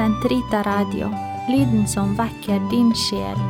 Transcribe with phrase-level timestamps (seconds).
[0.00, 1.10] Sentrita Radio,
[1.52, 3.40] lyden som vekker din sjel.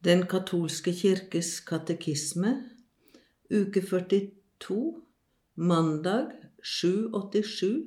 [0.00, 2.54] Den katolske kirkes katekisme,
[3.52, 4.80] uke 42,
[5.60, 6.32] mandag
[6.64, 7.84] 787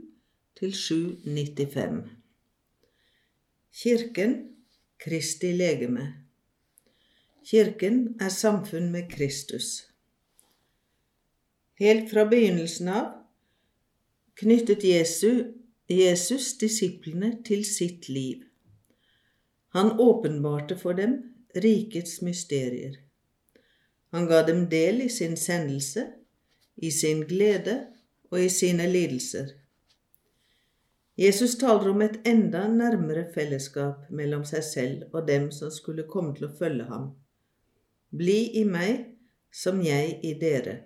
[0.61, 2.05] til 795.
[3.73, 4.39] Kirken,
[5.01, 6.07] Kristi legeme.
[7.41, 9.87] Kirken er samfunn med Kristus.
[11.79, 13.11] Helt fra begynnelsen av
[14.41, 15.53] knyttet Jesu,
[15.87, 18.41] Jesus disiplene til sitt liv.
[19.77, 21.19] Han åpenbarte for dem
[21.53, 22.97] rikets mysterier.
[24.09, 26.07] Han ga dem del i sin sendelse,
[26.75, 27.77] i sin glede
[28.31, 29.53] og i sine lidelser.
[31.17, 36.33] Jesus taler om et enda nærmere fellesskap mellom seg selv og dem som skulle komme
[36.37, 37.09] til å følge ham.
[38.09, 39.11] Bli i meg
[39.53, 40.79] som jeg i dere.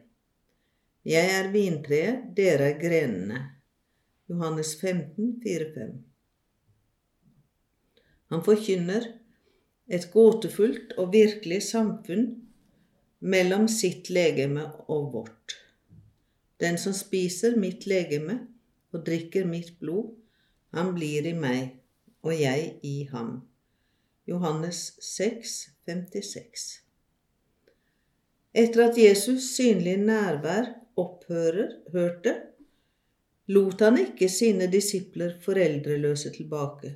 [1.02, 3.40] Jeg er vintreet, dere er grenene.
[4.30, 5.96] Johannes 15, 4-5.
[8.30, 9.08] Han forkynner
[9.90, 12.28] et gåtefullt og virkelig samfunn
[13.20, 15.56] mellom sitt legeme og vårt.
[16.62, 18.38] Den som spiser mitt legeme
[18.94, 20.14] og drikker mitt blod,
[20.72, 21.80] han blir i meg,
[22.22, 23.42] og jeg i ham.
[24.30, 25.58] Johannes 6,
[25.90, 26.68] 56.
[28.54, 30.70] Etter at Jesus' synlige nærvær
[31.00, 32.34] opphører, hørte,
[33.52, 36.96] lot han ikke sine disipler foreldreløse tilbake.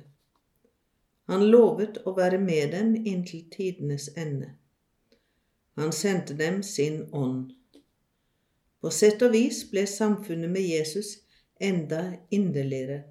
[1.26, 4.52] Han lovet å være med dem inntil tidenes ende.
[5.76, 7.50] Han sendte dem sin ånd.
[8.80, 11.16] På sett og vis ble samfunnet med Jesus
[11.58, 13.02] enda inderligere.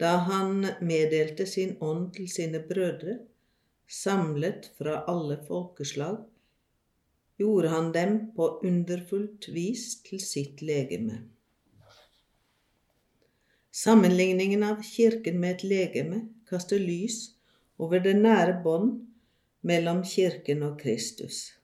[0.00, 3.18] Da han meddelte sin ånd til sine brødre,
[3.86, 6.22] samlet fra alle folkeslag,
[7.38, 11.22] gjorde han dem på underfullt vis til sitt legeme.
[13.72, 17.22] Sammenligningen av kirken med et legeme kaster lys
[17.80, 18.98] over det nære bånd
[19.64, 21.54] mellom kirken og Kristus.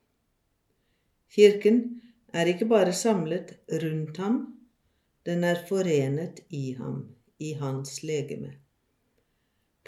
[1.29, 1.83] Kirken
[2.33, 4.39] er ikke bare samlet rundt ham,
[5.29, 7.03] den er forenet i ham,
[7.39, 8.55] i hans legeme.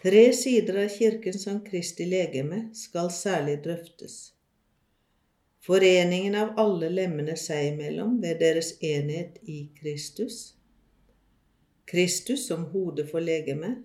[0.00, 4.14] Tre sider av kirken som Kristi legeme skal særlig drøftes.
[5.60, 10.54] Foreningen av alle lemmene seg imellom ved deres enhet i Kristus.
[11.90, 13.82] Kristus som hode for legemet,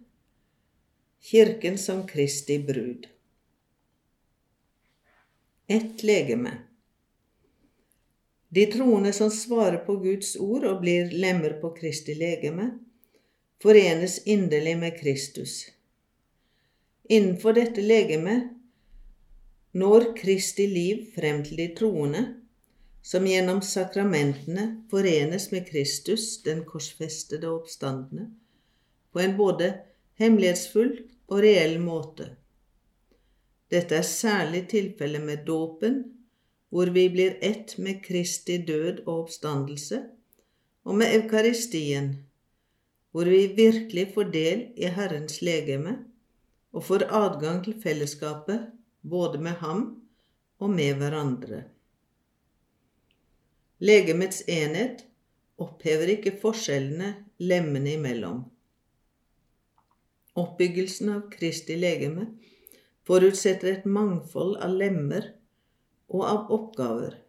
[1.25, 3.08] Kirken som Kristi brud.
[5.68, 6.52] Ett legeme.
[8.50, 12.69] De troende som svarer på Guds ord og blir lemmer på Kristi legeme,
[13.59, 15.58] forenes inderlig med Kristus.
[17.09, 18.53] Innenfor dette legemet
[19.75, 22.24] når Kristi liv frem til de troende,
[23.03, 28.30] som gjennom sakramentene forenes med Kristus, den korsfestede og oppstandende,
[29.12, 29.74] på en både
[30.22, 30.94] hemmelighetsfull
[31.28, 32.30] og reell måte.
[33.72, 36.00] Dette er særlig tilfellet med dåpen,
[36.72, 40.02] hvor vi blir ett med Kristi død og oppstandelse,
[40.85, 42.09] og med Eukaristien,
[43.12, 45.97] hvor vi virkelig får del i Herrens legeme
[46.72, 48.72] og får adgang til fellesskapet
[49.06, 49.86] både med ham
[50.60, 51.62] og med hverandre.
[53.86, 55.04] Legemets enhet
[55.62, 57.12] opphever ikke forskjellene
[57.44, 58.44] lemmene imellom.
[60.36, 62.26] Oppbyggelsen av Kristi legeme
[63.08, 65.30] forutsetter et mangfold av lemmer
[66.12, 67.20] og av oppgaver.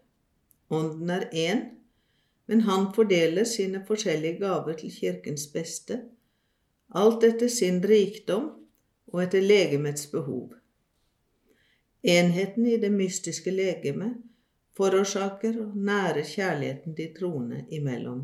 [0.74, 1.64] Ånden er én,
[2.46, 6.00] men han fordeler sine forskjellige gaver til Kirkens beste,
[6.94, 8.48] alt etter sin rikdom
[9.12, 10.54] og etter legemets behov.
[12.06, 14.14] Enheten i det mystiske legemet
[14.76, 18.20] forårsaker og nærer kjærligheten de troende imellom.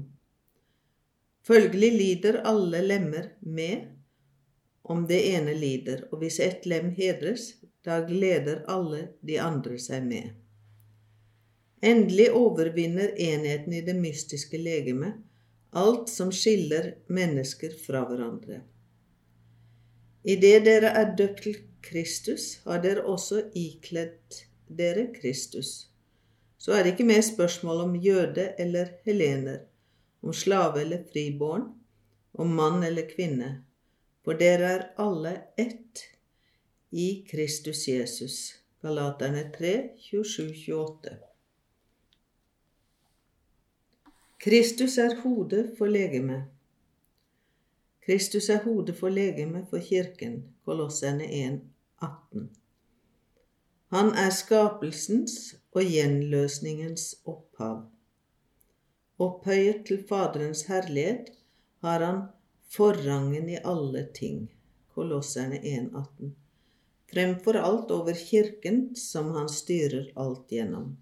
[1.47, 3.89] Følgelig lider alle lemmer med
[4.85, 10.07] om det ene lider, og hvis ett lem hedres, da gleder alle de andre seg
[10.07, 10.31] med.
[11.83, 15.19] Endelig overvinner enheten i det mystiske legemet
[15.73, 18.61] alt som skiller mennesker fra hverandre.
[20.23, 21.49] Idet dere er døpt
[21.83, 25.89] Kristus, har dere også ikledd dere Kristus.
[26.59, 29.59] Så er det ikke mer spørsmål om jøde eller helener,
[30.23, 31.67] om slave eller friborn,
[32.35, 33.65] om mann eller kvinne,
[34.25, 36.07] for dere er alle ett
[36.93, 38.39] i Kristus Jesus.
[38.83, 41.17] Galaterne 3, 27-28.
[44.43, 46.45] Kristus er hodet for legemet.
[48.07, 50.43] Kristus er hodet for legemet for Kirken.
[50.65, 51.61] Kolosserne 1,
[52.03, 52.49] 18.
[53.93, 55.35] Han er skapelsens
[55.77, 57.85] og gjenløsningens opphav.
[59.23, 61.29] opphøyet til Faderens herlighet,
[61.85, 62.23] har han
[62.77, 64.49] forrangen i alle ting.
[64.95, 66.33] Kolosserne 1,18.
[67.13, 70.97] Fremfor alt over Kirken, som han styrer alt gjennom.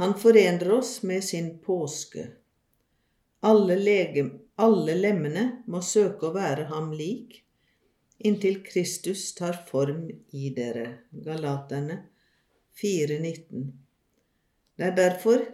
[0.00, 2.26] Han forener oss med sin påske.
[3.40, 7.43] Alle, lege, alle lemmene må søke å være ham lik,
[8.24, 10.86] inntil Kristus tar form i dere.
[11.10, 11.98] Galaterne
[12.82, 13.66] 4,19.
[14.76, 15.44] Det er derfor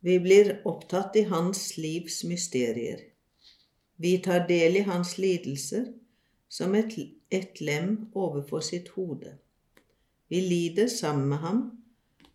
[0.00, 3.02] vi blir opptatt i hans livs mysterier.
[3.96, 5.90] Vi tar del i hans lidelser
[6.48, 6.94] som et,
[7.30, 9.34] et lem overfor sitt hode.
[10.28, 11.60] Vi lider sammen med ham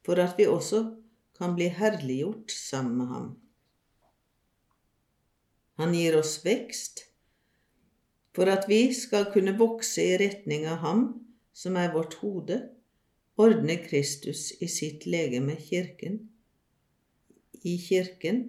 [0.05, 0.83] for at vi også
[1.37, 3.31] kan bli herliggjort sammen med ham.
[5.81, 7.07] Han gir oss vekst
[8.33, 11.03] for at vi skal kunne vokse i retning av ham
[11.53, 12.59] som er vårt hode,
[13.37, 16.19] ordner Kristus i sitt legeme kirken,
[17.63, 18.43] i kirken,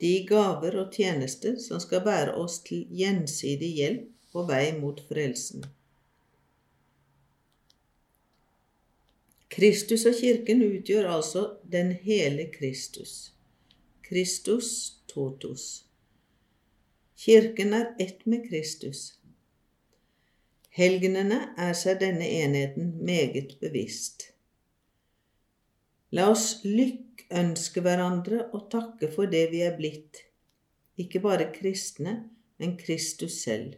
[0.00, 5.64] de gaver og tjenester som skal bære oss til gjensidig hjelp på vei mot frelsen.
[9.54, 13.30] Kristus og kirken utgjør altså den hele Kristus.
[14.02, 14.68] Kristus
[15.06, 15.84] totus.
[17.16, 19.14] Kirken er ett med Kristus.
[20.74, 24.32] Helgenene er seg denne enheten meget bevisst.
[26.14, 30.24] La oss lykkønske hverandre og takke for det vi er blitt,
[30.98, 32.16] ikke bare kristne,
[32.58, 33.76] men Kristus selv.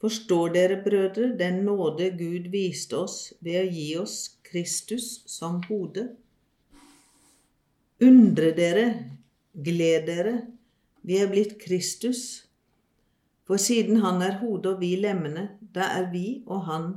[0.00, 6.10] Forstår dere, brødre, den nåde Gud viste oss ved å gi oss Kristus som hode?
[8.04, 8.86] Undre dere,
[9.56, 10.36] gled dere,
[11.06, 12.46] vi er blitt Kristus.
[13.46, 16.88] For siden Han er hodet og vi lemmene, da er vi og Han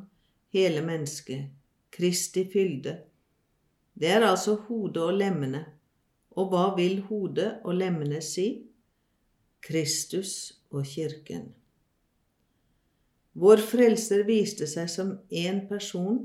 [0.50, 1.46] hele mennesket,
[1.94, 2.96] Kristi fylde.
[3.94, 5.66] Det er altså hodet og lemmene.
[6.32, 8.64] Og hva vil hodet og lemmene si?
[9.62, 10.34] Kristus
[10.72, 11.52] og Kirken.
[13.34, 16.24] Vår Frelser viste seg som én person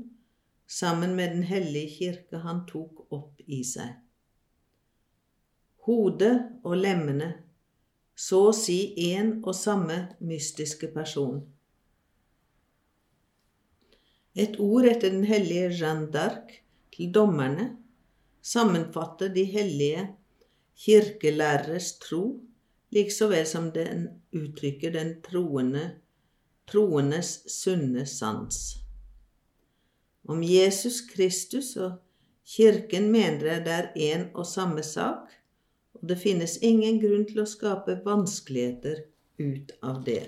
[0.67, 3.93] sammen med Den hellige kirke han tok opp i seg.
[5.85, 6.33] Hodet
[6.63, 7.44] og lemmene
[8.15, 8.79] så å si
[9.11, 11.41] én og samme mystiske person.
[14.35, 16.57] Et ord etter den hellige Jeanne d'Arc
[16.95, 17.69] til dommerne
[18.43, 20.07] sammenfatter de hellige
[20.75, 22.39] kirkelæreres tro,
[22.91, 25.85] like vel som den uttrykker den troende,
[26.67, 28.77] troendes sunne sans.
[30.27, 32.01] Om Jesus Kristus og
[32.45, 35.31] Kirken mener det er én og samme sak,
[35.95, 39.05] og det finnes ingen grunn til å skape vanskeligheter
[39.41, 40.21] ut av det.